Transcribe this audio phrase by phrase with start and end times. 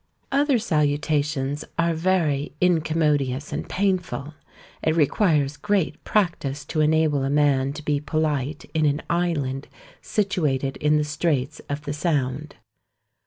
[0.31, 4.33] Other salutations are very incommodious and painful;
[4.81, 9.67] it requires great practice to enable a man to be polite in an island
[10.01, 12.55] situated in the straits of the Sound.